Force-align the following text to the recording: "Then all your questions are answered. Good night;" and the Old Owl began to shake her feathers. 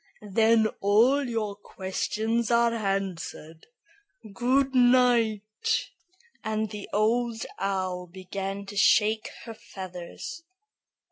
"Then 0.31 0.65
all 0.79 1.25
your 1.29 1.55
questions 1.55 2.49
are 2.49 2.73
answered. 2.73 3.67
Good 4.33 4.73
night;" 4.73 5.91
and 6.43 6.71
the 6.71 6.89
Old 6.91 7.45
Owl 7.59 8.07
began 8.07 8.65
to 8.65 8.75
shake 8.75 9.29
her 9.45 9.53
feathers. 9.53 10.41